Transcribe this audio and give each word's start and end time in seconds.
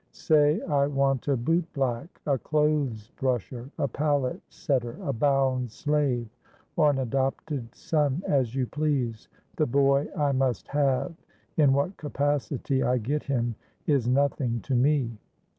Say 0.13 0.59
I 0.63 0.87
want 0.87 1.27
a 1.27 1.37
boot 1.37 1.71
black—a 1.73 2.39
clothes 2.39 3.11
brusher—a 3.17 3.87
palette 3.89 4.41
setter—a 4.49 5.13
bound 5.13 5.69
slave—or 5.69 6.89
an 6.89 6.97
adopted 6.97 7.75
son, 7.75 8.23
as 8.27 8.55
you 8.55 8.65
please. 8.65 9.27
The 9.57 9.67
boy 9.67 10.07
I 10.17 10.31
must 10.31 10.67
have: 10.69 11.13
in 11.55 11.71
what 11.73 11.97
capacity 11.97 12.81
I 12.81 12.97
get 12.97 13.21
him 13.21 13.53
is 13.85 14.07
nothing 14.07 14.61
to 14.61 14.73
me." 14.73 15.19